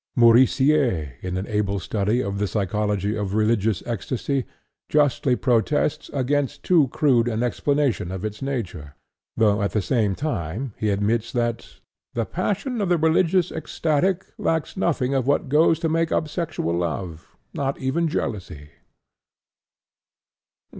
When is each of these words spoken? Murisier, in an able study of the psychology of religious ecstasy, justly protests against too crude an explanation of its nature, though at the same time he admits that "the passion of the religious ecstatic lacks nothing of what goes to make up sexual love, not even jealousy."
Murisier, 0.17 1.13
in 1.21 1.37
an 1.37 1.45
able 1.45 1.77
study 1.79 2.23
of 2.23 2.39
the 2.39 2.47
psychology 2.47 3.15
of 3.15 3.35
religious 3.35 3.83
ecstasy, 3.85 4.45
justly 4.89 5.35
protests 5.35 6.09
against 6.11 6.63
too 6.63 6.87
crude 6.87 7.27
an 7.27 7.43
explanation 7.43 8.11
of 8.11 8.25
its 8.25 8.41
nature, 8.41 8.95
though 9.37 9.61
at 9.61 9.73
the 9.73 9.79
same 9.83 10.15
time 10.15 10.73
he 10.75 10.89
admits 10.89 11.31
that 11.31 11.81
"the 12.15 12.25
passion 12.25 12.81
of 12.81 12.89
the 12.89 12.97
religious 12.97 13.51
ecstatic 13.51 14.25
lacks 14.39 14.75
nothing 14.75 15.13
of 15.13 15.27
what 15.27 15.49
goes 15.49 15.77
to 15.77 15.87
make 15.87 16.11
up 16.11 16.27
sexual 16.27 16.73
love, 16.75 17.37
not 17.53 17.79
even 17.79 18.07
jealousy." 18.07 18.71